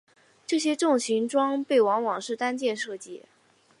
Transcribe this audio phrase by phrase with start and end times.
[0.47, 3.21] 这些重型装备往往是单件设计。